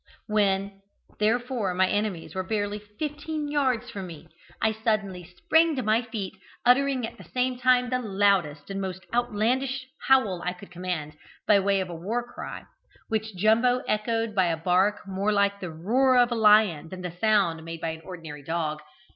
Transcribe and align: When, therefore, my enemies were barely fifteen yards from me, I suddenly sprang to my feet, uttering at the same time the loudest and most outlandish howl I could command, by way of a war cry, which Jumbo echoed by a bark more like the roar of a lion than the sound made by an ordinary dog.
When, 0.25 0.81
therefore, 1.19 1.75
my 1.75 1.87
enemies 1.87 2.33
were 2.33 2.41
barely 2.41 2.79
fifteen 2.79 3.49
yards 3.51 3.91
from 3.91 4.07
me, 4.07 4.29
I 4.59 4.71
suddenly 4.71 5.23
sprang 5.37 5.75
to 5.75 5.83
my 5.83 6.01
feet, 6.01 6.33
uttering 6.65 7.05
at 7.05 7.19
the 7.19 7.23
same 7.23 7.59
time 7.59 7.91
the 7.91 7.99
loudest 7.99 8.71
and 8.71 8.81
most 8.81 9.05
outlandish 9.13 9.85
howl 10.07 10.41
I 10.43 10.53
could 10.53 10.71
command, 10.71 11.17
by 11.47 11.59
way 11.59 11.81
of 11.81 11.89
a 11.91 11.95
war 11.95 12.23
cry, 12.23 12.63
which 13.09 13.35
Jumbo 13.35 13.83
echoed 13.87 14.33
by 14.33 14.47
a 14.47 14.57
bark 14.57 15.07
more 15.07 15.31
like 15.31 15.59
the 15.59 15.69
roar 15.69 16.17
of 16.17 16.31
a 16.31 16.35
lion 16.35 16.89
than 16.89 17.03
the 17.03 17.11
sound 17.11 17.63
made 17.63 17.79
by 17.79 17.89
an 17.89 18.01
ordinary 18.01 18.41
dog. 18.41 18.79